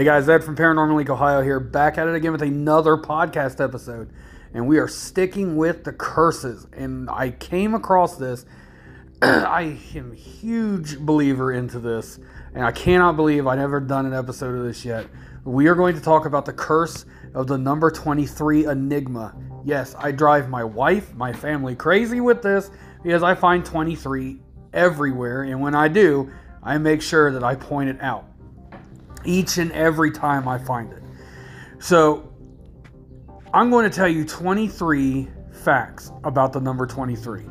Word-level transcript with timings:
Hey 0.00 0.06
guys, 0.06 0.30
Ed 0.30 0.42
from 0.42 0.56
Paranormal 0.56 0.96
League 0.96 1.10
Ohio 1.10 1.42
here, 1.42 1.60
back 1.60 1.98
at 1.98 2.08
it 2.08 2.14
again 2.14 2.32
with 2.32 2.40
another 2.40 2.96
podcast 2.96 3.62
episode. 3.62 4.10
And 4.54 4.66
we 4.66 4.78
are 4.78 4.88
sticking 4.88 5.58
with 5.58 5.84
the 5.84 5.92
curses. 5.92 6.66
And 6.72 7.10
I 7.10 7.32
came 7.32 7.74
across 7.74 8.16
this. 8.16 8.46
I 9.22 9.78
am 9.94 10.12
a 10.12 10.14
huge 10.14 10.98
believer 11.00 11.52
into 11.52 11.78
this. 11.78 12.18
And 12.54 12.64
I 12.64 12.72
cannot 12.72 13.16
believe 13.16 13.46
I've 13.46 13.58
never 13.58 13.78
done 13.78 14.06
an 14.06 14.14
episode 14.14 14.56
of 14.56 14.64
this 14.64 14.86
yet. 14.86 15.06
We 15.44 15.66
are 15.66 15.74
going 15.74 15.94
to 15.96 16.00
talk 16.00 16.24
about 16.24 16.46
the 16.46 16.54
curse 16.54 17.04
of 17.34 17.46
the 17.46 17.58
number 17.58 17.90
23 17.90 18.68
Enigma. 18.68 19.36
Yes, 19.66 19.94
I 19.98 20.12
drive 20.12 20.48
my 20.48 20.64
wife, 20.64 21.12
my 21.12 21.30
family 21.30 21.76
crazy 21.76 22.22
with 22.22 22.40
this 22.40 22.70
because 23.02 23.22
I 23.22 23.34
find 23.34 23.66
23 23.66 24.40
everywhere. 24.72 25.42
And 25.42 25.60
when 25.60 25.74
I 25.74 25.88
do, 25.88 26.30
I 26.62 26.78
make 26.78 27.02
sure 27.02 27.30
that 27.32 27.44
I 27.44 27.54
point 27.54 27.90
it 27.90 28.00
out 28.00 28.29
each 29.24 29.58
and 29.58 29.72
every 29.72 30.10
time 30.10 30.48
I 30.48 30.58
find 30.58 30.92
it. 30.92 31.02
So 31.78 32.32
I'm 33.52 33.70
going 33.70 33.88
to 33.88 33.94
tell 33.94 34.08
you 34.08 34.24
23 34.24 35.28
facts 35.52 36.12
about 36.24 36.52
the 36.52 36.60
number 36.60 36.86
23 36.86 37.44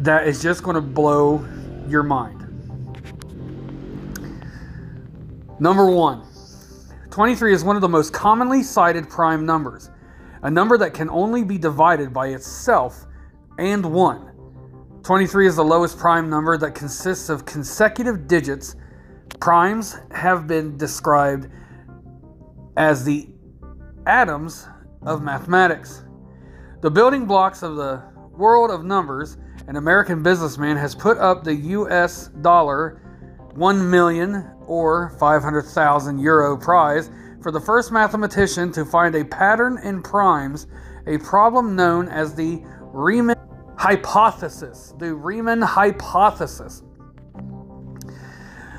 that 0.00 0.26
is 0.26 0.42
just 0.42 0.62
going 0.62 0.74
to 0.74 0.80
blow 0.80 1.46
your 1.88 2.02
mind. 2.02 2.40
Number 5.58 5.90
one 5.90 6.22
23 7.10 7.54
is 7.54 7.62
one 7.62 7.76
of 7.76 7.82
the 7.82 7.88
most 7.88 8.12
commonly 8.12 8.62
cited 8.62 9.08
prime 9.08 9.46
numbers, 9.46 9.90
a 10.42 10.50
number 10.50 10.76
that 10.76 10.92
can 10.94 11.08
only 11.10 11.44
be 11.44 11.56
divided 11.56 12.12
by 12.12 12.28
itself 12.28 13.06
and 13.58 13.84
1. 13.84 14.30
23 15.04 15.46
is 15.46 15.56
the 15.56 15.64
lowest 15.64 15.98
prime 15.98 16.28
number 16.28 16.58
that 16.58 16.74
consists 16.74 17.28
of 17.28 17.44
consecutive 17.44 18.26
digits 18.26 18.74
Primes 19.40 19.96
have 20.10 20.46
been 20.46 20.76
described 20.76 21.48
as 22.76 23.04
the 23.04 23.28
atoms 24.06 24.66
of 25.02 25.22
mathematics. 25.22 26.04
The 26.80 26.90
building 26.90 27.26
blocks 27.26 27.62
of 27.62 27.76
the 27.76 28.02
world 28.36 28.70
of 28.70 28.84
numbers, 28.84 29.36
an 29.68 29.76
American 29.76 30.22
businessman 30.22 30.76
has 30.76 30.94
put 30.94 31.18
up 31.18 31.44
the 31.44 31.54
US 31.54 32.28
dollar 32.42 33.00
1 33.54 33.90
million 33.90 34.50
or 34.66 35.10
500,000 35.20 36.18
euro 36.18 36.56
prize 36.56 37.10
for 37.42 37.52
the 37.52 37.60
first 37.60 37.92
mathematician 37.92 38.72
to 38.72 38.84
find 38.84 39.14
a 39.14 39.24
pattern 39.24 39.78
in 39.84 40.02
primes, 40.02 40.66
a 41.06 41.18
problem 41.18 41.76
known 41.76 42.08
as 42.08 42.34
the 42.34 42.62
Riemann 42.80 43.36
hypothesis. 43.76 44.94
The 44.98 45.14
Riemann 45.14 45.60
hypothesis. 45.60 46.82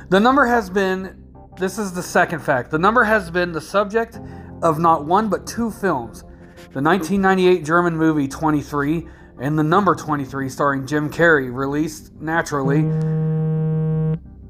The 0.09 0.19
number 0.19 0.45
has 0.45 0.69
been, 0.69 1.23
this 1.57 1.79
is 1.79 1.91
the 1.91 2.03
second 2.03 2.39
fact, 2.39 2.69
the 2.69 2.77
number 2.77 3.03
has 3.03 3.31
been 3.31 3.51
the 3.51 3.61
subject 3.61 4.19
of 4.61 4.77
not 4.77 5.05
one 5.05 5.29
but 5.29 5.47
two 5.47 5.71
films 5.71 6.23
the 6.71 6.81
1998 6.81 7.63
German 7.63 7.95
movie 7.95 8.27
23 8.27 9.07
and 9.39 9.57
the 9.57 9.63
number 9.63 9.95
23 9.95 10.49
starring 10.49 10.85
Jim 10.85 11.09
Carrey, 11.09 11.53
released 11.53 12.13
naturally. 12.15 12.81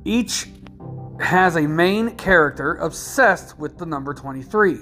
Each 0.05 0.49
has 1.19 1.55
a 1.55 1.61
main 1.61 2.15
character 2.15 2.75
obsessed 2.75 3.57
with 3.57 3.77
the 3.77 3.85
number 3.85 4.13
23. 4.13 4.79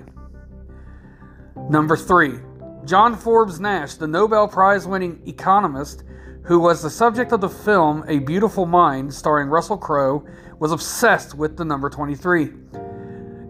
Number 1.69 1.97
3. 1.97 2.39
John 2.85 3.16
Forbes 3.16 3.59
Nash, 3.59 3.95
the 3.95 4.07
Nobel 4.07 4.47
Prize 4.47 4.88
winning 4.88 5.22
economist 5.25 6.03
who 6.46 6.59
was 6.59 6.81
the 6.81 6.90
subject 6.90 7.31
of 7.31 7.42
the 7.42 7.50
film 7.50 8.04
A 8.08 8.20
Beautiful 8.20 8.66
Mind, 8.66 9.14
starring 9.14 9.48
Russell 9.50 9.78
Crowe, 9.78 10.26
was 10.59 10.72
obsessed 10.72 11.36
with 11.36 11.56
the 11.56 11.64
number 11.64 11.90
23. 11.90 12.52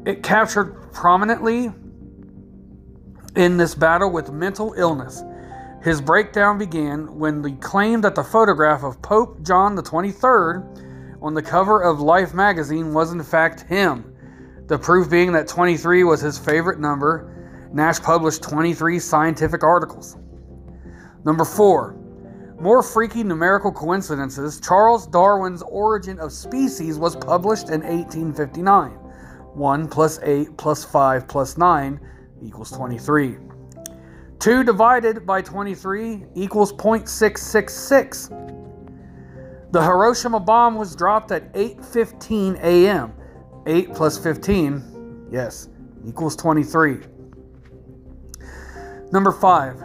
It 0.06 0.22
captured 0.22 0.92
prominently 0.92 1.72
in 3.36 3.58
this 3.58 3.74
battle 3.74 4.12
with 4.12 4.32
mental 4.32 4.74
illness. 4.78 5.24
His 5.82 6.02
breakdown 6.02 6.58
began 6.58 7.18
when 7.18 7.44
he 7.44 7.56
claimed 7.56 8.04
that 8.04 8.16
the 8.16 8.24
photograph 8.24 8.84
of 8.84 9.02
Pope 9.02 9.42
John 9.42 9.76
the 9.76 9.84
23rd 9.84 11.20
on 11.22 11.34
the 11.34 11.42
cover 11.42 11.82
of 11.82 12.00
Life 12.00 12.34
magazine 12.34 12.94
was 12.94 13.12
in 13.12 13.24
fact 13.24 13.62
him. 13.62 14.16
The 14.68 14.78
proof 14.78 15.10
being 15.10 15.32
that 15.34 15.48
23 15.48 16.04
was 16.04 16.22
his 16.22 16.38
favorite 16.38 16.80
number, 16.80 17.30
Nash 17.74 18.00
published 18.00 18.44
23 18.44 19.00
scientific 19.00 19.64
articles. 19.64 20.16
Number 21.26 21.44
4. 21.44 22.03
More 22.64 22.82
freaky 22.82 23.24
numerical 23.26 23.72
coincidences, 23.74 24.62
Charles 24.62 25.06
Darwin's 25.06 25.62
Origin 25.64 26.18
of 26.18 26.32
Species 26.32 26.98
was 26.98 27.14
published 27.14 27.68
in 27.68 27.82
1859. 27.82 28.92
1 28.92 29.88
plus 29.90 30.18
8 30.24 30.56
plus 30.56 30.86
5 30.86 31.28
plus 31.28 31.58
9 31.58 32.00
equals 32.42 32.72
23. 32.72 33.36
2 34.40 34.64
divided 34.64 35.26
by 35.26 35.42
23 35.42 36.24
equals 36.36 36.72
0.666. 36.72 38.30
The 39.74 39.82
Hiroshima 39.84 40.40
bomb 40.40 40.76
was 40.76 40.96
dropped 40.96 41.34
at 41.34 41.52
8:15 41.54 42.64
a.m. 42.64 43.12
8 43.66 43.94
plus 43.94 44.18
15, 44.18 45.28
yes, 45.30 45.68
equals 46.08 46.38
23. 46.38 47.00
Number 49.12 49.34
5. 49.34 49.76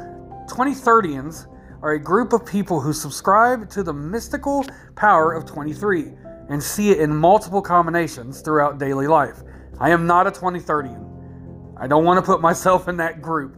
23rdians 0.47 1.49
are 1.83 1.93
a 1.93 1.99
group 1.99 2.33
of 2.33 2.45
people 2.45 2.81
who 2.81 2.93
subscribe 2.93 3.71
to 3.71 3.83
the 3.83 3.93
mystical 3.93 4.65
power 4.97 5.33
of 5.33 5.47
23 5.47 6.13
and 6.49 6.63
see 6.63 6.91
it 6.91 6.99
in 6.99 7.15
multiple 7.15 7.63
combinations 7.63 8.41
throughout 8.41 8.79
daily 8.79 9.07
life. 9.07 9.43
I 9.79 9.91
am 9.91 10.07
not 10.07 10.27
a 10.27 10.31
2030. 10.31 10.91
I 11.77 11.87
don't 11.87 12.05
want 12.05 12.19
to 12.19 12.27
put 12.27 12.41
myself 12.41 12.89
in 12.89 12.97
that 12.97 13.23
group, 13.23 13.57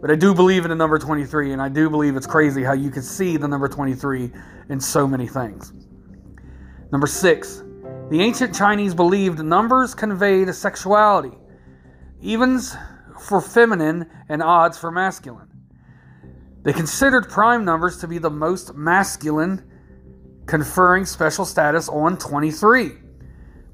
but 0.00 0.10
I 0.10 0.14
do 0.14 0.34
believe 0.34 0.64
in 0.64 0.70
the 0.70 0.76
number 0.76 0.98
23, 0.98 1.52
and 1.52 1.60
I 1.60 1.68
do 1.68 1.90
believe 1.90 2.16
it's 2.16 2.26
crazy 2.26 2.62
how 2.62 2.72
you 2.72 2.90
can 2.90 3.02
see 3.02 3.36
the 3.36 3.48
number 3.48 3.68
23 3.68 4.32
in 4.70 4.80
so 4.80 5.06
many 5.06 5.26
things. 5.26 5.74
Number 6.90 7.06
six, 7.06 7.62
the 8.08 8.22
ancient 8.22 8.54
Chinese 8.54 8.94
believed 8.94 9.44
numbers 9.44 9.94
conveyed 9.94 10.54
sexuality, 10.54 11.36
evens 12.22 12.74
for 13.20 13.42
feminine 13.42 14.08
and 14.30 14.42
odds 14.42 14.78
for 14.78 14.90
masculine. 14.90 15.47
They 16.62 16.72
considered 16.72 17.28
prime 17.28 17.64
numbers 17.64 17.98
to 17.98 18.08
be 18.08 18.18
the 18.18 18.30
most 18.30 18.74
masculine, 18.74 19.64
conferring 20.46 21.06
special 21.06 21.44
status 21.44 21.88
on 21.88 22.18
23, 22.18 22.92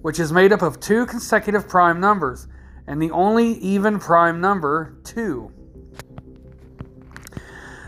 which 0.02 0.20
is 0.20 0.32
made 0.32 0.52
up 0.52 0.62
of 0.62 0.80
two 0.80 1.06
consecutive 1.06 1.68
prime 1.68 2.00
numbers 2.00 2.46
and 2.86 3.00
the 3.00 3.10
only 3.10 3.52
even 3.54 3.98
prime 3.98 4.40
number, 4.40 4.96
2. 5.04 5.50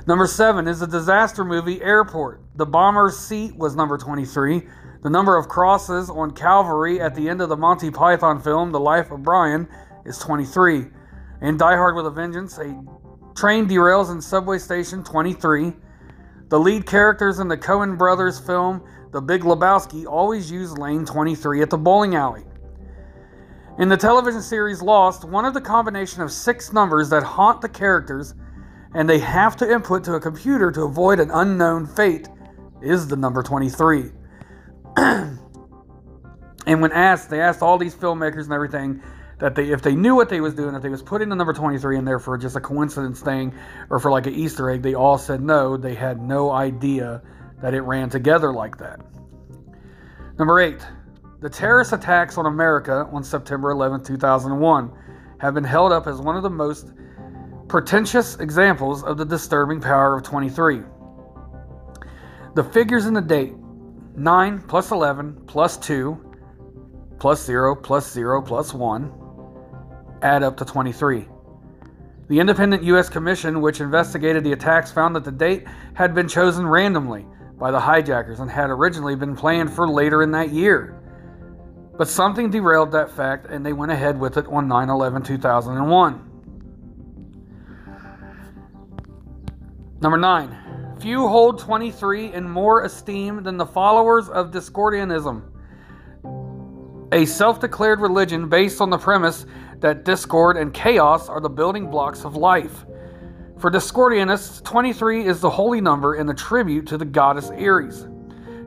Number 0.06 0.27
7 0.27 0.69
is 0.69 0.81
the 0.81 0.87
disaster 0.87 1.45
movie 1.45 1.83
Airport. 1.83 2.41
The 2.55 2.67
bomber's 2.67 3.19
seat 3.19 3.56
was 3.56 3.75
number 3.75 3.99
23. 3.99 4.62
The 5.03 5.11
number 5.11 5.37
of 5.37 5.49
crosses 5.49 6.09
on 6.09 6.31
Calvary 6.31 7.01
at 7.01 7.15
the 7.15 7.29
end 7.29 7.41
of 7.41 7.49
the 7.49 7.56
Monty 7.56 7.91
Python 7.91 8.41
film, 8.41 8.73
The 8.73 8.81
Life 8.81 9.11
of 9.11 9.23
Brian, 9.23 9.69
is 10.05 10.19
23. 10.19 10.87
In 11.43 11.56
Die 11.56 11.77
Hard 11.77 11.97
with 11.97 12.06
a 12.06 12.11
Vengeance, 12.11 12.56
a 12.59 12.83
Train 13.37 13.69
derails 13.69 14.11
in 14.11 14.23
subway 14.23 14.57
station 14.57 15.05
23. 15.05 15.75
The 16.49 16.59
lead 16.59 16.87
characters 16.87 17.39
in 17.39 17.49
the 17.49 17.57
Coen 17.57 17.99
brothers 17.99 18.41
film 18.41 18.83
The 19.13 19.21
Big 19.21 19.43
Lebowski 19.43 20.07
always 20.07 20.51
use 20.51 20.79
lane 20.79 21.05
23 21.05 21.61
at 21.61 21.69
the 21.69 21.77
bowling 21.77 22.15
alley. 22.15 22.44
In 23.79 23.91
the 23.91 23.97
television 23.97 24.41
series 24.41 24.81
Lost, 24.81 25.27
one 25.27 25.44
of 25.44 25.53
the 25.53 25.61
combination 25.61 26.23
of 26.23 26.33
six 26.33 26.73
numbers 26.73 27.11
that 27.11 27.23
haunt 27.23 27.61
the 27.61 27.69
characters 27.69 28.35
and 28.94 29.06
they 29.06 29.19
have 29.19 29.55
to 29.56 29.71
input 29.71 30.03
to 30.05 30.15
a 30.15 30.21
computer 30.21 30.73
to 30.73 30.85
avoid 30.85 31.21
an 31.21 31.31
unknown 31.31 31.87
fate 31.87 32.31
is 32.81 33.06
the 33.06 33.17
number 33.17 33.43
23. 33.43 34.12
and 34.97 35.39
when 36.67 36.91
asked, 36.93 37.29
they 37.29 37.43
asked 37.43 37.61
all 37.61 37.77
these 37.77 37.94
filmmakers 37.94 38.44
and 38.44 38.55
everything, 38.55 39.03
that 39.38 39.55
they 39.55 39.71
if 39.71 39.83
they 39.83 39.94
knew 39.94 40.15
what 40.15 40.29
they 40.29 40.41
was 40.41 40.55
doing, 40.55 40.75
if 40.75 40.83
they 40.83 40.88
was 40.88 41.03
putting 41.03 41.29
the 41.29 41.37
number 41.37 41.53
23 41.53 41.99
in 41.99 42.05
there 42.05 42.19
for 42.19 42.38
just 42.38 42.56
a 42.56 42.61
coincidence 42.61 43.21
thing 43.21 43.55
or 43.91 43.99
for 43.99 44.11
like 44.11 44.27
an 44.27 44.35
Easter 44.35 44.71
egg, 44.71 44.83
they 44.83 44.94
all 44.94 45.19
said 45.19 45.43
no. 45.43 45.77
They 45.77 45.94
had 45.94 46.21
no 46.21 46.50
idea 46.50 47.23
that 47.61 47.75
it 47.75 47.83
ran 47.83 48.09
together 48.09 48.53
like 48.53 48.79
that. 48.79 49.00
Number 50.38 50.61
eight, 50.61 50.81
the 51.41 51.50
terrorist 51.50 51.93
attacks 51.93 52.38
on 52.38 52.47
America 52.47 53.09
on 53.12 53.23
September 53.23 53.71
11, 53.71 54.05
2001, 54.05 54.93
have 55.39 55.55
been 55.55 55.65
held 55.65 55.93
up 55.93 56.06
as 56.06 56.21
one 56.21 56.37
of 56.37 56.43
the 56.43 56.50
most 56.50 56.93
pretentious 57.69 58.37
examples 58.37 59.03
of 59.03 59.19
the 59.19 59.25
disturbing 59.25 59.81
power 59.81 60.17
of 60.17 60.23
23. 60.23 60.81
The 62.55 62.65
figures 62.65 63.06
in 63.06 63.12
the 63.12 63.21
date 63.21 63.55
9 64.15 64.62
plus 64.62 64.91
11 64.93 65.43
plus 65.47 65.77
2 65.77 66.23
plus 67.19 67.44
0 67.44 67.77
plus 67.77 68.11
0 68.11 68.41
plus 68.41 68.73
1 68.73 69.25
add 70.23 70.43
up 70.43 70.57
to 70.59 70.65
23. 70.65 71.27
The 72.29 72.41
independent 72.41 72.83
U.S. 72.85 73.09
Commission, 73.09 73.61
which 73.61 73.81
investigated 73.81 74.43
the 74.43 74.53
attacks, 74.53 74.91
found 74.91 75.15
that 75.15 75.25
the 75.25 75.31
date 75.31 75.65
had 75.95 76.15
been 76.15 76.29
chosen 76.29 76.67
randomly 76.67 77.25
by 77.59 77.71
the 77.71 77.81
hijackers 77.81 78.41
and 78.41 78.51
had 78.51 78.71
originally 78.71 79.15
been 79.15 79.37
planned 79.37 79.73
for 79.73 79.89
later 79.89 80.23
in 80.23 80.33
that 80.33 80.51
year. 80.51 81.01
But 81.97 82.09
something 82.09 82.51
derailed 82.51 82.93
that 82.93 83.11
fact 83.11 83.47
and 83.47 83.65
they 83.65 83.73
went 83.73 83.93
ahead 83.93 84.19
with 84.19 84.37
it 84.37 84.47
on 84.49 84.69
9 84.69 84.91
11 84.91 85.23
2001. 85.23 86.23
Number 90.01 90.19
9. 90.19 90.97
Few 91.01 91.27
hold 91.27 91.59
23 91.59 92.33
in 92.33 92.49
more 92.49 92.85
esteem 92.85 93.43
than 93.43 93.57
the 93.57 93.67
followers 93.67 94.29
of 94.29 94.51
Discordianism, 94.51 95.43
a 97.13 97.25
self 97.25 97.61
declared 97.61 98.01
religion 98.01 98.49
based 98.49 98.81
on 98.81 98.91
the 98.91 98.99
premise 98.99 99.47
that 99.81 100.05
discord 100.05 100.56
and 100.56 100.73
chaos 100.73 101.28
are 101.28 101.40
the 101.40 101.49
building 101.49 101.90
blocks 101.90 102.25
of 102.25 102.37
life. 102.37 102.84
For 103.58 103.70
Discordianists, 103.70 104.62
23 104.64 105.26
is 105.26 105.40
the 105.40 105.50
holy 105.50 105.81
number 105.81 106.14
and 106.14 106.28
a 106.28 106.34
tribute 106.34 106.87
to 106.88 106.99
the 106.99 107.06
goddess 107.06 107.50
Eris, 107.50 108.06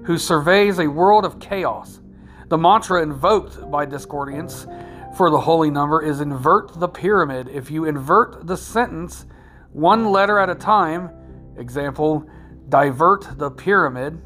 who 0.03 0.17
surveys 0.17 0.79
a 0.79 0.87
world 0.87 1.25
of 1.25 1.39
chaos. 1.39 2.01
The 2.47 2.57
mantra 2.57 3.03
invoked 3.03 3.69
by 3.69 3.85
Discordians 3.85 4.65
for 5.15 5.29
the 5.29 5.39
holy 5.39 5.69
number 5.69 6.01
is 6.01 6.21
invert 6.21 6.79
the 6.79 6.87
pyramid. 6.87 7.49
If 7.49 7.69
you 7.69 7.85
invert 7.85 8.47
the 8.47 8.55
sentence 8.55 9.25
one 9.71 10.05
letter 10.11 10.39
at 10.39 10.49
a 10.49 10.55
time, 10.55 11.09
example, 11.57 12.27
divert 12.69 13.37
the 13.37 13.51
pyramid, 13.51 14.21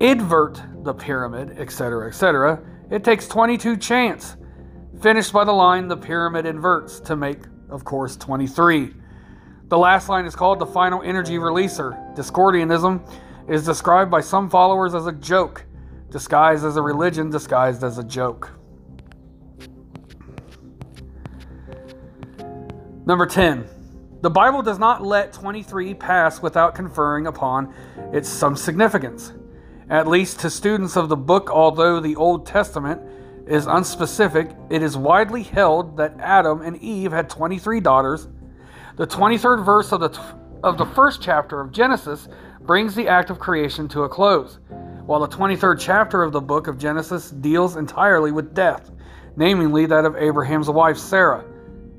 invert 0.00 0.62
the 0.82 0.94
pyramid, 0.94 1.58
etc., 1.58 2.08
etc., 2.08 2.62
it 2.90 3.04
takes 3.04 3.28
22 3.28 3.76
chants, 3.76 4.36
finished 5.00 5.32
by 5.32 5.44
the 5.44 5.52
line 5.52 5.88
the 5.88 5.96
pyramid 5.96 6.46
inverts 6.46 7.00
to 7.00 7.16
make, 7.16 7.40
of 7.68 7.84
course, 7.84 8.16
23. 8.16 8.94
The 9.68 9.78
last 9.78 10.08
line 10.08 10.26
is 10.26 10.36
called 10.36 10.58
the 10.58 10.66
final 10.66 11.02
energy 11.02 11.36
releaser. 11.36 12.16
Discordianism 12.16 13.00
is 13.48 13.64
described 13.64 14.10
by 14.10 14.20
some 14.20 14.48
followers 14.48 14.94
as 14.94 15.06
a 15.06 15.12
joke, 15.12 15.64
disguised 16.10 16.64
as 16.64 16.76
a 16.76 16.82
religion, 16.82 17.30
disguised 17.30 17.82
as 17.82 17.98
a 17.98 18.04
joke. 18.04 18.52
Number 23.06 23.26
10. 23.26 23.66
The 24.22 24.30
Bible 24.30 24.62
does 24.62 24.78
not 24.78 25.04
let 25.04 25.32
23 25.32 25.94
pass 25.94 26.42
without 26.42 26.74
conferring 26.74 27.26
upon 27.26 27.72
it 28.12 28.26
some 28.26 28.56
significance. 28.56 29.32
At 29.88 30.08
least 30.08 30.40
to 30.40 30.50
students 30.50 30.96
of 30.96 31.08
the 31.08 31.16
book, 31.16 31.48
although 31.50 32.00
the 32.00 32.16
Old 32.16 32.46
Testament 32.46 33.00
is 33.46 33.66
unspecific, 33.66 34.54
it 34.70 34.82
is 34.82 34.96
widely 34.96 35.42
held 35.42 35.96
that 35.96 36.18
Adam 36.18 36.62
and 36.62 36.76
Eve 36.82 37.12
had 37.12 37.30
23 37.30 37.80
daughters 37.80 38.28
the 38.96 39.06
23rd 39.06 39.62
verse 39.62 39.92
of 39.92 40.00
the, 40.00 40.18
of 40.62 40.78
the 40.78 40.86
first 40.86 41.20
chapter 41.20 41.60
of 41.60 41.70
Genesis 41.70 42.28
brings 42.62 42.94
the 42.94 43.06
act 43.08 43.28
of 43.28 43.38
creation 43.38 43.88
to 43.88 44.04
a 44.04 44.08
close, 44.08 44.58
while 45.04 45.20
the 45.20 45.28
23rd 45.28 45.78
chapter 45.78 46.22
of 46.22 46.32
the 46.32 46.40
book 46.40 46.66
of 46.66 46.78
Genesis 46.78 47.30
deals 47.30 47.76
entirely 47.76 48.32
with 48.32 48.54
death, 48.54 48.90
namely 49.36 49.84
that 49.84 50.06
of 50.06 50.16
Abraham's 50.16 50.70
wife 50.70 50.96
Sarah. 50.96 51.44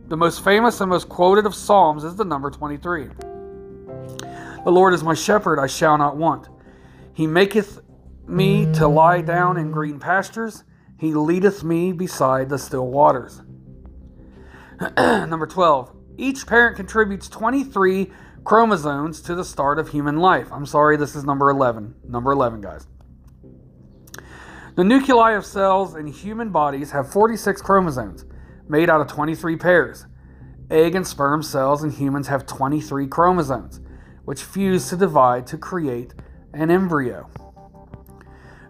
The 0.07 0.17
most 0.17 0.43
famous 0.43 0.81
and 0.81 0.89
most 0.89 1.07
quoted 1.07 1.45
of 1.45 1.53
Psalms 1.53 2.03
is 2.03 2.15
the 2.15 2.25
number 2.25 2.49
23. 2.49 3.09
The 4.63 4.71
Lord 4.71 4.95
is 4.95 5.03
my 5.03 5.13
shepherd, 5.13 5.59
I 5.59 5.67
shall 5.67 5.99
not 5.99 6.17
want. 6.17 6.49
He 7.13 7.27
maketh 7.27 7.79
me 8.27 8.65
to 8.73 8.87
lie 8.87 9.21
down 9.21 9.57
in 9.57 9.69
green 9.69 9.99
pastures, 9.99 10.63
He 10.99 11.13
leadeth 11.13 11.63
me 11.63 11.91
beside 11.91 12.49
the 12.49 12.57
still 12.57 12.87
waters. 12.87 13.41
number 14.97 15.47
12. 15.47 15.95
Each 16.17 16.45
parent 16.47 16.75
contributes 16.75 17.29
23 17.29 18.11
chromosomes 18.43 19.21
to 19.21 19.35
the 19.35 19.43
start 19.43 19.77
of 19.77 19.89
human 19.89 20.17
life. 20.17 20.47
I'm 20.51 20.65
sorry, 20.65 20.97
this 20.97 21.15
is 21.15 21.23
number 21.23 21.49
11. 21.49 21.95
Number 22.07 22.31
11, 22.31 22.61
guys. 22.61 22.87
The 24.75 24.83
nuclei 24.83 25.31
of 25.31 25.45
cells 25.45 25.95
in 25.95 26.07
human 26.07 26.51
bodies 26.51 26.91
have 26.91 27.11
46 27.11 27.61
chromosomes, 27.61 28.25
made 28.67 28.89
out 28.89 29.01
of 29.01 29.07
23 29.07 29.55
pairs. 29.57 30.05
Egg 30.69 30.95
and 30.95 31.07
sperm 31.07 31.41
cells 31.41 31.83
in 31.83 31.89
humans 31.89 32.27
have 32.27 32.45
23 32.45 33.07
chromosomes, 33.07 33.79
which 34.25 34.43
fuse 34.43 34.89
to 34.89 34.95
divide 34.95 35.47
to 35.47 35.57
create 35.57 36.13
an 36.53 36.69
embryo. 36.69 37.29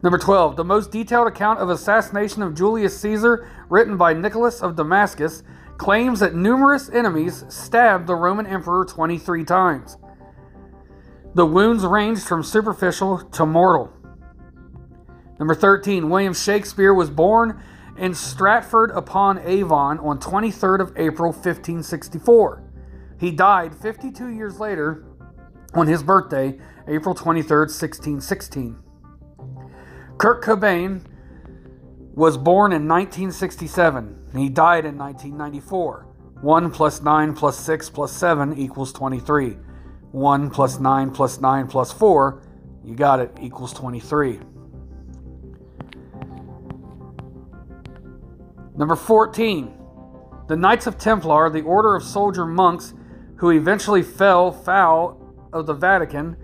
Number 0.03 0.17
12. 0.17 0.55
The 0.55 0.63
most 0.63 0.91
detailed 0.91 1.27
account 1.27 1.59
of 1.59 1.69
assassination 1.69 2.43
of 2.43 2.53
Julius 2.53 2.99
Caesar, 3.01 3.49
written 3.69 3.97
by 3.97 4.13
Nicholas 4.13 4.61
of 4.61 4.75
Damascus, 4.75 5.43
claims 5.77 6.19
that 6.19 6.35
numerous 6.35 6.89
enemies 6.89 7.43
stabbed 7.49 8.07
the 8.07 8.15
Roman 8.15 8.45
emperor 8.45 8.85
23 8.85 9.43
times. 9.43 9.97
The 11.33 11.45
wounds 11.45 11.85
ranged 11.85 12.27
from 12.27 12.43
superficial 12.43 13.19
to 13.19 13.45
mortal. 13.45 13.91
Number 15.39 15.53
13, 15.53 16.09
William 16.09 16.33
Shakespeare 16.33 16.93
was 16.93 17.09
born 17.09 17.61
in 17.97 18.13
Stratford 18.13 18.91
upon 18.91 19.39
Avon 19.39 19.99
on 19.99 20.19
23rd 20.19 20.79
of 20.79 20.93
April 20.97 21.31
1564. 21.31 22.63
He 23.19 23.31
died 23.31 23.75
52 23.75 24.29
years 24.29 24.59
later 24.59 25.05
on 25.73 25.87
his 25.87 26.03
birthday, 26.03 26.59
April 26.87 27.13
23rd, 27.13 27.69
1616. 27.69 28.86
Kurt 30.17 30.43
Cobain 30.43 31.01
was 32.13 32.37
born 32.37 32.71
in 32.71 32.87
1967. 32.87 34.25
and 34.31 34.39
He 34.39 34.49
died 34.49 34.85
in 34.85 34.97
1994. 34.97 36.07
1 36.41 36.71
plus 36.71 37.01
9 37.01 37.33
plus 37.33 37.59
6 37.59 37.89
plus 37.91 38.11
7 38.11 38.57
equals 38.57 38.91
23. 38.93 39.57
1 40.11 40.49
plus 40.49 40.79
9 40.79 41.11
plus 41.11 41.39
9 41.39 41.67
plus 41.67 41.91
4, 41.91 42.41
you 42.83 42.95
got 42.95 43.19
it, 43.19 43.31
equals 43.41 43.73
23. 43.73 44.39
Number 48.75 48.95
14. 48.95 49.73
The 50.47 50.55
Knights 50.55 50.87
of 50.87 50.97
Templar, 50.97 51.49
the 51.49 51.61
order 51.61 51.95
of 51.95 52.03
soldier 52.03 52.45
monks 52.45 52.93
who 53.35 53.51
eventually 53.51 54.01
fell 54.01 54.51
foul 54.51 55.19
of 55.53 55.65
the 55.65 55.73
Vatican 55.73 56.37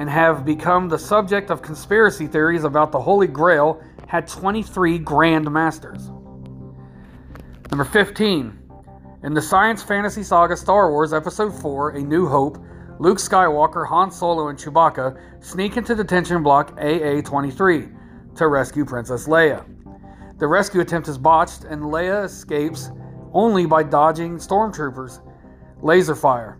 and 0.00 0.08
have 0.08 0.46
become 0.46 0.88
the 0.88 0.98
subject 0.98 1.50
of 1.50 1.60
conspiracy 1.60 2.26
theories 2.26 2.64
about 2.64 2.90
the 2.90 2.98
Holy 2.98 3.26
Grail 3.26 3.82
had 4.06 4.26
23 4.26 4.98
Grand 4.98 5.48
Masters. 5.52 6.08
Number 7.70 7.84
15. 7.84 8.58
In 9.24 9.34
the 9.34 9.42
science 9.42 9.82
fantasy 9.82 10.22
saga 10.22 10.56
Star 10.56 10.90
Wars 10.90 11.12
Episode 11.12 11.52
4 11.52 11.90
A 11.90 12.00
New 12.00 12.26
Hope, 12.26 12.56
Luke 12.98 13.18
Skywalker, 13.18 13.86
Han 13.86 14.10
Solo, 14.10 14.48
and 14.48 14.58
Chewbacca 14.58 15.20
sneak 15.44 15.76
into 15.76 15.94
detention 15.94 16.42
block 16.42 16.72
AA 16.80 17.20
23 17.20 17.88
to 18.36 18.48
rescue 18.48 18.86
Princess 18.86 19.28
Leia. 19.28 19.66
The 20.38 20.46
rescue 20.46 20.80
attempt 20.80 21.08
is 21.08 21.18
botched, 21.18 21.64
and 21.64 21.82
Leia 21.82 22.24
escapes 22.24 22.90
only 23.34 23.66
by 23.66 23.82
dodging 23.82 24.38
stormtroopers' 24.38 25.20
laser 25.82 26.14
fire. 26.14 26.58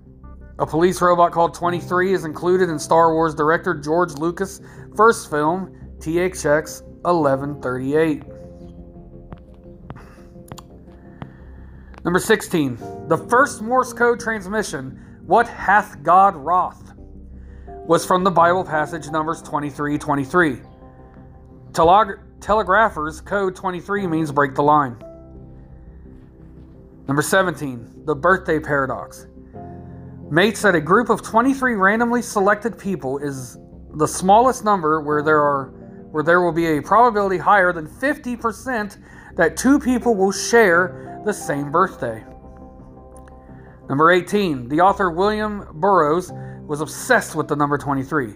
A 0.60 0.66
police 0.66 1.00
robot 1.00 1.32
called 1.32 1.54
23 1.54 2.12
is 2.12 2.26
included 2.26 2.68
in 2.68 2.78
Star 2.78 3.14
Wars 3.14 3.34
director 3.34 3.74
George 3.74 4.12
Lucas' 4.12 4.60
first 4.94 5.30
film, 5.30 5.74
THX 6.00 6.82
1138. 7.02 8.22
Number 12.04 12.18
16. 12.18 12.76
The 13.08 13.16
first 13.30 13.62
Morse 13.62 13.94
code 13.94 14.20
transmission, 14.20 15.18
What 15.24 15.48
Hath 15.48 16.02
God 16.02 16.36
Wrought, 16.36 16.76
was 17.66 18.04
from 18.04 18.22
the 18.22 18.30
Bible 18.30 18.62
passage 18.62 19.08
Numbers 19.10 19.40
23 19.40 19.96
23. 19.96 20.60
Teleg- 21.72 22.18
telegraphers 22.40 23.22
code 23.22 23.56
23 23.56 24.06
means 24.06 24.30
break 24.30 24.54
the 24.54 24.62
line. 24.62 24.98
Number 27.08 27.22
17. 27.22 28.04
The 28.04 28.14
birthday 28.14 28.60
paradox. 28.60 29.26
Mates 30.30 30.62
that 30.62 30.76
a 30.76 30.80
group 30.80 31.10
of 31.10 31.22
23 31.22 31.74
randomly 31.74 32.22
selected 32.22 32.78
people 32.78 33.18
is 33.18 33.58
the 33.94 34.06
smallest 34.06 34.64
number 34.64 35.00
where 35.00 35.22
there 35.24 35.40
are 35.40 35.74
where 36.12 36.22
there 36.22 36.40
will 36.40 36.52
be 36.52 36.78
a 36.78 36.82
probability 36.82 37.36
higher 37.36 37.72
than 37.72 37.86
50% 37.86 38.96
that 39.36 39.56
two 39.56 39.78
people 39.78 40.14
will 40.14 40.32
share 40.32 41.20
the 41.24 41.32
same 41.32 41.70
birthday. 41.70 42.24
Number 43.88 44.10
18. 44.10 44.68
The 44.68 44.80
author 44.80 45.10
William 45.10 45.66
Burroughs 45.74 46.32
was 46.66 46.80
obsessed 46.80 47.34
with 47.36 47.46
the 47.46 47.54
number 47.54 47.78
23. 47.78 48.34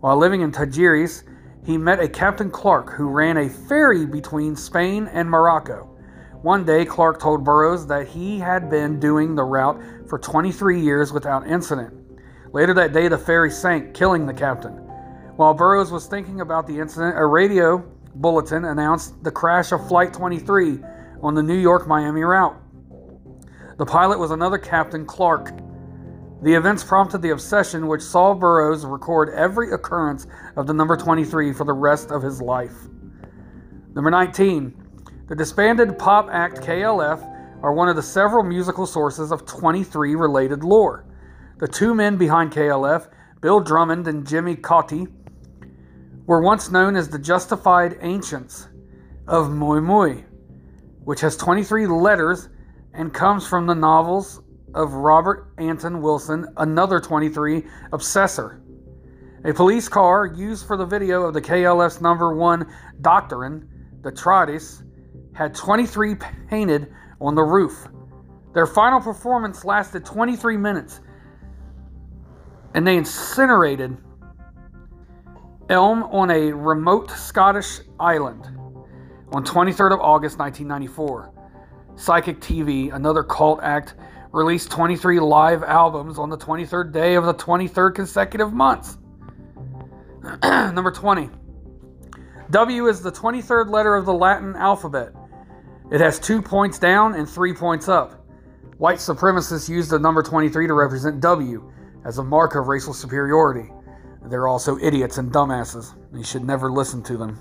While 0.00 0.16
living 0.16 0.40
in 0.40 0.52
Tangiers, 0.52 1.24
he 1.64 1.76
met 1.76 2.00
a 2.00 2.08
Captain 2.08 2.50
Clark 2.50 2.92
who 2.92 3.08
ran 3.08 3.36
a 3.36 3.48
ferry 3.48 4.06
between 4.06 4.54
Spain 4.54 5.08
and 5.12 5.28
Morocco. 5.28 5.95
One 6.46 6.64
day, 6.64 6.84
Clark 6.84 7.18
told 7.18 7.42
Burroughs 7.42 7.88
that 7.88 8.06
he 8.06 8.38
had 8.38 8.70
been 8.70 9.00
doing 9.00 9.34
the 9.34 9.42
route 9.42 9.82
for 10.08 10.16
23 10.16 10.80
years 10.80 11.12
without 11.12 11.44
incident. 11.44 11.92
Later 12.52 12.72
that 12.74 12.92
day, 12.92 13.08
the 13.08 13.18
ferry 13.18 13.50
sank, 13.50 13.94
killing 13.94 14.26
the 14.26 14.32
captain. 14.32 14.74
While 15.34 15.54
Burroughs 15.54 15.90
was 15.90 16.06
thinking 16.06 16.42
about 16.42 16.68
the 16.68 16.78
incident, 16.78 17.18
a 17.18 17.26
radio 17.26 17.78
bulletin 18.14 18.64
announced 18.64 19.24
the 19.24 19.30
crash 19.32 19.72
of 19.72 19.88
Flight 19.88 20.12
23 20.12 20.78
on 21.20 21.34
the 21.34 21.42
New 21.42 21.58
York 21.58 21.88
Miami 21.88 22.22
route. 22.22 22.56
The 23.78 23.84
pilot 23.84 24.20
was 24.20 24.30
another 24.30 24.58
Captain 24.58 25.04
Clark. 25.04 25.50
The 26.42 26.54
events 26.54 26.84
prompted 26.84 27.22
the 27.22 27.30
obsession, 27.30 27.88
which 27.88 28.02
saw 28.02 28.34
Burroughs 28.34 28.84
record 28.84 29.30
every 29.30 29.72
occurrence 29.72 30.28
of 30.54 30.68
the 30.68 30.74
number 30.74 30.96
23 30.96 31.52
for 31.52 31.64
the 31.64 31.72
rest 31.72 32.12
of 32.12 32.22
his 32.22 32.40
life. 32.40 32.86
Number 33.96 34.12
19. 34.12 34.85
The 35.28 35.34
disbanded 35.34 35.98
pop 35.98 36.28
act 36.30 36.60
KLF 36.60 37.20
are 37.60 37.72
one 37.72 37.88
of 37.88 37.96
the 37.96 38.02
several 38.02 38.44
musical 38.44 38.86
sources 38.86 39.32
of 39.32 39.44
23 39.44 40.14
related 40.14 40.62
lore. 40.62 41.04
The 41.58 41.66
two 41.66 41.96
men 41.96 42.16
behind 42.16 42.52
KLF, 42.52 43.08
Bill 43.40 43.58
Drummond 43.58 44.06
and 44.06 44.24
Jimmy 44.24 44.54
Cauty, 44.54 45.08
were 46.26 46.42
once 46.42 46.70
known 46.70 46.94
as 46.94 47.08
the 47.08 47.18
Justified 47.18 47.98
Ancients 48.02 48.68
of 49.26 49.50
Mu 49.50 49.80
Mu, 49.80 50.22
which 51.02 51.22
has 51.22 51.36
23 51.36 51.88
letters 51.88 52.48
and 52.94 53.12
comes 53.12 53.48
from 53.48 53.66
the 53.66 53.74
novels 53.74 54.42
of 54.74 54.92
Robert 54.92 55.52
Anton 55.58 56.00
Wilson, 56.00 56.46
another 56.56 57.00
23 57.00 57.64
obsessor. 57.92 58.60
A 59.44 59.52
police 59.52 59.88
car 59.88 60.26
used 60.26 60.68
for 60.68 60.76
the 60.76 60.86
video 60.86 61.22
of 61.22 61.34
the 61.34 61.42
KLF's 61.42 62.00
number 62.00 62.32
one 62.32 62.72
doctrine, 63.00 63.68
the 64.02 64.12
Tardis, 64.12 64.84
had 65.36 65.54
23 65.54 66.16
painted 66.48 66.92
on 67.20 67.34
the 67.34 67.42
roof. 67.42 67.86
Their 68.54 68.66
final 68.66 69.00
performance 69.00 69.64
lasted 69.64 70.04
23 70.04 70.56
minutes, 70.56 71.00
and 72.74 72.86
they 72.86 72.96
incinerated 72.96 73.96
Elm 75.68 76.04
on 76.04 76.30
a 76.30 76.52
remote 76.52 77.10
Scottish 77.10 77.80
island 78.00 78.46
on 79.32 79.44
23rd 79.44 79.94
of 79.94 80.00
August 80.00 80.38
1994. 80.38 81.32
Psychic 81.96 82.40
TV, 82.40 82.94
another 82.94 83.22
cult 83.22 83.60
act, 83.62 83.94
released 84.32 84.70
23 84.70 85.20
live 85.20 85.62
albums 85.64 86.18
on 86.18 86.30
the 86.30 86.38
23rd 86.38 86.92
day 86.92 87.14
of 87.14 87.24
the 87.26 87.34
23rd 87.34 87.94
consecutive 87.94 88.52
month. 88.52 88.96
Number 90.42 90.90
20. 90.90 91.28
W 92.50 92.86
is 92.86 93.02
the 93.02 93.12
23rd 93.12 93.70
letter 93.70 93.96
of 93.96 94.06
the 94.06 94.14
Latin 94.14 94.54
alphabet. 94.56 95.12
It 95.90 96.00
has 96.00 96.18
two 96.18 96.42
points 96.42 96.78
down 96.78 97.14
and 97.14 97.28
three 97.28 97.52
points 97.52 97.88
up. 97.88 98.24
White 98.78 98.98
supremacists 98.98 99.68
use 99.68 99.88
the 99.88 99.98
number 99.98 100.22
23 100.22 100.66
to 100.66 100.74
represent 100.74 101.20
W 101.20 101.72
as 102.04 102.18
a 102.18 102.24
mark 102.24 102.56
of 102.56 102.66
racial 102.66 102.92
superiority. 102.92 103.70
They're 104.28 104.48
also 104.48 104.78
idiots 104.78 105.18
and 105.18 105.32
dumbasses. 105.32 105.94
You 106.12 106.24
should 106.24 106.44
never 106.44 106.70
listen 106.70 107.02
to 107.04 107.16
them. 107.16 107.38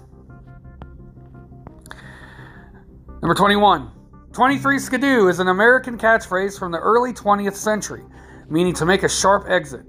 Number 3.21 3.33
21. 3.33 3.91
23 4.33 4.79
Skidoo 4.79 5.27
is 5.27 5.39
an 5.39 5.47
American 5.47 5.97
catchphrase 5.97 6.59
from 6.59 6.71
the 6.71 6.77
early 6.77 7.13
20th 7.13 7.55
century, 7.55 8.03
meaning 8.49 8.73
to 8.73 8.85
make 8.85 9.03
a 9.03 9.09
sharp 9.09 9.45
exit. 9.49 9.85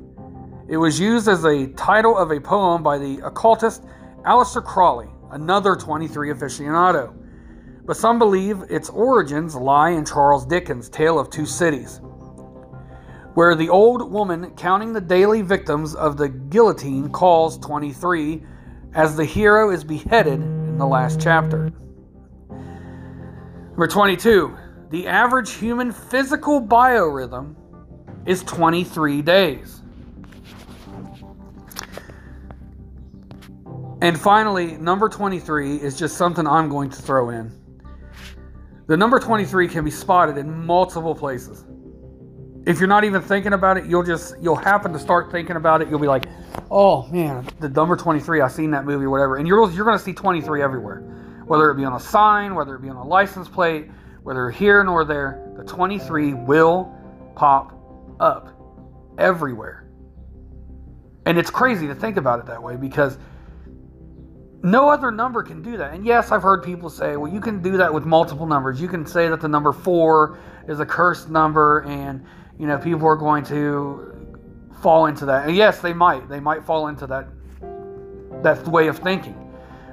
It 0.69 0.79
was 0.79 0.99
used 0.99 1.29
as 1.29 1.45
a 1.45 1.67
title 1.75 2.17
of 2.17 2.31
a 2.31 2.41
poem 2.41 2.83
by 2.83 2.97
the 2.97 3.21
occultist 3.25 3.85
Aleister 4.25 4.65
Crowley, 4.65 5.09
another 5.33 5.77
23 5.77 6.31
aficionado. 6.31 7.15
But 7.87 7.97
some 7.97 8.19
believe 8.19 8.63
its 8.69 8.91
origins 8.91 9.55
lie 9.55 9.91
in 9.91 10.05
Charles 10.05 10.45
Dickens' 10.45 10.89
Tale 10.89 11.21
of 11.21 11.31
Two 11.31 11.47
Cities, 11.47 12.01
where 13.35 13.55
the 13.55 13.69
old 13.69 14.11
woman 14.11 14.51
counting 14.57 14.93
the 14.93 15.01
daily 15.01 15.41
victims 15.43 15.95
of 15.95 16.17
the 16.17 16.29
guillotine 16.29 17.11
calls 17.11 17.59
23 17.59 18.43
as 18.95 19.17
the 19.17 19.25
hero 19.25 19.71
is 19.71 19.85
beheaded 19.85 20.41
in 20.41 20.79
the 20.79 20.87
last 20.87 21.21
chapter. 21.21 21.71
Number 23.71 23.87
22. 23.87 24.57
The 24.91 25.07
average 25.07 25.53
human 25.53 25.93
physical 25.93 26.61
biorhythm 26.61 27.55
is 28.25 28.43
23 28.45 29.23
days. 29.23 29.83
And 34.01 34.19
finally, 34.19 34.77
number 34.77 35.09
23 35.09 35.77
is 35.77 35.99
just 35.99 36.17
something 36.17 36.47
I'm 36.47 36.69
going 36.69 36.91
to 36.91 37.03
throw 37.03 37.31
in. 37.31 37.66
The 38.87 38.97
number 38.97 39.19
23 39.19 39.69
can 39.69 39.85
be 39.85 39.91
spotted 39.91 40.39
in 40.39 40.65
multiple 40.65 41.15
places. 41.15 41.65
If 42.67 42.79
you're 42.79 42.89
not 42.89 43.05
even 43.05 43.23
thinking 43.23 43.53
about 43.53 43.77
it, 43.77 43.87
you'll 43.87 44.03
just 44.03 44.35
you'll 44.41 44.57
happen 44.57 44.93
to 44.93 44.99
start 44.99 45.31
thinking 45.31 45.57
about 45.57 45.83
it. 45.83 45.89
You'll 45.89 46.01
be 46.01 46.09
like, 46.09 46.27
"Oh 46.71 47.07
man, 47.09 47.47
the 47.61 47.69
number 47.69 47.97
23, 47.97 48.41
I 48.41 48.49
seen 48.49 48.71
that 48.73 48.85
movie 48.85 49.07
whatever." 49.07 49.37
And 49.37 49.47
you're 49.47 49.71
you're 49.71 49.85
to 49.91 49.99
see 49.99 50.13
23 50.13 50.63
everywhere 50.63 51.17
whether 51.47 51.71
it 51.71 51.77
be 51.77 51.85
on 51.85 51.95
a 51.95 52.01
sign, 52.01 52.55
whether 52.55 52.75
it 52.75 52.83
be 52.83 52.89
on 52.89 52.97
a 52.97 53.05
license 53.05 53.49
plate, 53.49 53.89
whether 54.23 54.51
here 54.51 54.83
nor 54.83 55.05
there, 55.05 55.53
the 55.57 55.65
23 55.65 56.35
will 56.35 56.93
pop 57.37 57.73
up 58.21 58.49
everywhere. 59.17 59.89
And 61.25 61.39
it's 61.39 61.51
crazy 61.51 61.87
to 61.87 61.95
think 61.95 62.17
about 62.17 62.41
it 62.41 62.47
that 62.47 62.63
way 62.63 62.77
because 62.77 63.19
no 64.63 64.89
other 64.89 65.11
number 65.11 65.43
can 65.43 65.63
do 65.63 65.77
that. 65.77 65.95
And 65.95 66.05
yes, 66.05 66.33
I've 66.33 66.43
heard 66.43 66.63
people 66.63 66.91
say, 66.91 67.17
well, 67.17 67.33
you 67.33 67.41
can 67.41 67.63
do 67.63 67.77
that 67.77 67.93
with 67.93 68.05
multiple 68.05 68.47
numbers. 68.47 68.81
You 68.81 68.89
can 68.89 69.07
say 69.07 69.29
that 69.29 69.41
the 69.41 69.49
number 69.49 69.73
four 69.73 70.39
is 70.69 70.81
a 70.81 70.87
cursed 70.87 71.31
number 71.31 71.81
and, 71.83 72.25
you 72.59 72.67
know, 72.67 72.79
people 72.79 73.07
are 73.07 73.17
going 73.17 73.45
to 73.45 74.17
fall 74.83 75.07
into 75.07 75.27
that. 75.27 75.47
And 75.47 75.57
yes, 75.57 75.81
they 75.81 75.93
might. 75.93 76.29
They 76.29 76.41
might 76.41 76.65
fall 76.65 76.89
into 76.89 77.07
that 77.07 77.29
that 78.43 78.67
way 78.69 78.89
of 78.89 78.99
thinking. 78.99 79.43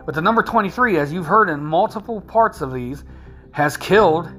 But 0.06 0.16
the 0.16 0.22
number 0.22 0.44
23, 0.44 0.98
as 0.98 1.14
you've 1.14 1.26
heard 1.26 1.50
in 1.50 1.64
multiple 1.64 2.20
parts 2.20 2.62
of 2.62 2.74
these, 2.74 3.04
has 3.52 3.78
killed 3.78 4.30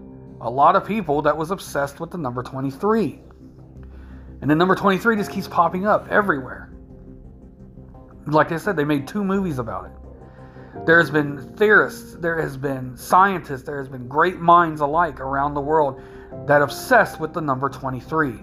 a 0.40 0.50
lot 0.50 0.76
of 0.76 0.86
people 0.86 1.22
that 1.22 1.36
was 1.36 1.50
obsessed 1.50 2.00
with 2.00 2.10
the 2.10 2.18
number 2.18 2.42
23. 2.42 3.20
And 4.42 4.50
the 4.50 4.54
number 4.54 4.74
23 4.74 5.16
just 5.16 5.30
keeps 5.30 5.48
popping 5.48 5.86
up 5.86 6.06
everywhere. 6.10 6.70
Like 8.26 8.52
I 8.52 8.58
said, 8.58 8.76
they 8.76 8.84
made 8.84 9.08
two 9.08 9.24
movies 9.24 9.58
about 9.58 9.86
it. 9.86 9.92
There's 10.86 11.10
been 11.10 11.54
theorists, 11.56 12.16
there 12.16 12.40
has 12.40 12.56
been 12.56 12.96
scientists, 12.96 13.62
there 13.62 13.78
has 13.78 13.88
been 13.88 14.06
great 14.08 14.38
minds 14.38 14.80
alike 14.80 15.20
around 15.20 15.54
the 15.54 15.60
world 15.60 16.02
that 16.46 16.60
obsessed 16.60 17.20
with 17.20 17.32
the 17.32 17.40
number 17.40 17.68
23. 17.68 18.34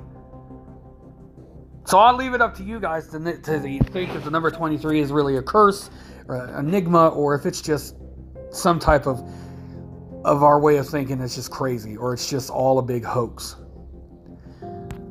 So 1.86 2.00
I'll 2.00 2.16
leave 2.16 2.34
it 2.34 2.42
up 2.42 2.56
to 2.56 2.64
you 2.64 2.80
guys 2.80 3.08
to, 3.10 3.20
to 3.20 3.60
think 3.60 4.16
if 4.16 4.24
the 4.24 4.32
number 4.32 4.50
23 4.50 5.00
is 5.00 5.12
really 5.12 5.38
a 5.38 5.42
curse 5.42 5.90
or 6.28 6.36
an 6.36 6.68
enigma 6.68 7.10
or 7.10 7.36
if 7.36 7.46
it's 7.46 7.62
just 7.62 7.96
some 8.52 8.80
type 8.80 9.08
of 9.08 9.22
of 10.24 10.44
our 10.44 10.60
way 10.60 10.78
of 10.78 10.88
thinking 10.88 11.18
that's 11.18 11.36
just 11.36 11.50
crazy 11.50 11.98
or 11.98 12.14
it's 12.14 12.30
just 12.30 12.50
all 12.50 12.78
a 12.80 12.82
big 12.82 13.04
hoax. 13.04 13.56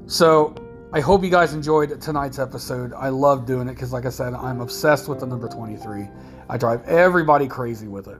So 0.07 0.55
I 0.93 1.01
hope 1.01 1.23
you 1.23 1.31
guys 1.31 1.53
enjoyed 1.55 2.01
tonight's 2.01 2.39
episode. 2.39 2.93
I 2.95 3.09
love 3.11 3.47
doing 3.47 3.69
it 3.69 3.75
because, 3.75 3.93
like 3.93 4.07
I 4.07 4.11
said, 4.11 4.35
I'm 4.35 4.61
obsessed 4.61 5.09
with 5.09 5.21
the 5.21 5.27
number 5.27 5.49
23. 5.49 6.09
I 6.51 6.59
drive 6.59 6.83
everybody 6.87 7.47
crazy 7.47 7.87
with 7.87 8.09
it. 8.09 8.19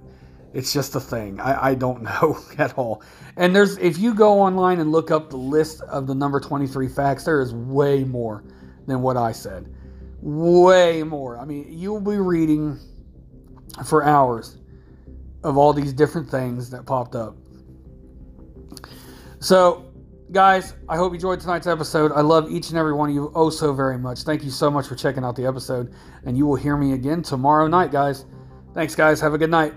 It's 0.55 0.73
just 0.73 0.95
a 0.95 1.01
thing. 1.01 1.41
I, 1.41 1.71
I 1.71 1.75
don't 1.75 2.03
know 2.05 2.39
at 2.59 2.79
all. 2.79 3.03
And 3.37 3.55
there's 3.55 3.77
if 3.79 3.99
you 3.99 4.15
go 4.15 4.41
online 4.41 4.79
and 4.79 4.93
look 4.93 5.11
up 5.11 5.31
the 5.31 5.37
list 5.37 5.83
of 5.83 6.07
the 6.07 6.15
number 6.15 6.39
23 6.39 6.89
facts, 6.89 7.25
there 7.25 7.41
is 7.41 7.53
way 7.53 8.05
more 8.05 8.45
than 8.87 9.03
what 9.03 9.17
I 9.17 9.33
said. 9.33 9.75
Way 10.23 11.03
more. 11.03 11.39
I 11.39 11.45
mean, 11.45 11.67
you'll 11.69 12.01
be 12.01 12.19
reading 12.19 12.79
for 13.85 14.05
hours 14.05 14.59
of 15.43 15.57
all 15.57 15.73
these 15.73 15.93
different 15.93 16.29
things 16.29 16.71
that 16.71 16.87
popped 16.87 17.17
up. 17.17 17.37
So, 19.41 19.90
guys, 20.33 20.75
I 20.89 20.97
hope 20.97 21.13
you 21.13 21.17
enjoyed 21.17 21.41
tonight's 21.41 21.67
episode. 21.67 22.13
I 22.13 22.21
love 22.21 22.51
each 22.51 22.71
and 22.71 22.79
every 22.79 22.93
one 22.93 23.09
of 23.09 23.15
you 23.15 23.33
oh 23.35 23.51
so 23.51 23.73
very 23.73 23.99
much. 23.99 24.23
Thank 24.23 24.45
you 24.45 24.51
so 24.51 24.71
much 24.71 24.87
for 24.87 24.95
checking 24.95 25.25
out 25.25 25.37
the 25.37 25.47
episode, 25.47 25.93
and 26.25 26.37
you 26.37 26.47
will 26.47 26.57
hear 26.57 26.77
me 26.77 26.93
again 26.93 27.23
tomorrow 27.23 27.67
night, 27.67 27.91
guys. 27.91 28.27
Thanks, 28.75 28.95
guys. 28.95 29.21
Have 29.21 29.35
a 29.35 29.39
good 29.39 29.51
night. 29.51 29.75